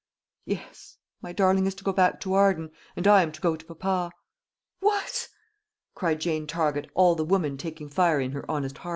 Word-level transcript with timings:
"Yes; 0.47 0.97
my 1.21 1.31
darling 1.31 1.67
is 1.67 1.75
to 1.75 1.83
go 1.83 1.93
back 1.93 2.19
to 2.21 2.33
Arden, 2.33 2.71
and 2.95 3.05
I 3.05 3.21
am 3.21 3.31
to 3.33 3.39
go 3.39 3.55
to 3.55 3.63
papa." 3.67 4.11
"What!" 4.79 5.27
cried 5.93 6.19
Jane 6.19 6.47
Target, 6.47 6.89
all 6.95 7.13
the 7.13 7.23
woman 7.23 7.55
taking 7.55 7.87
fire 7.87 8.19
in 8.19 8.31
her 8.31 8.49
honest 8.49 8.79
heart. 8.79 8.89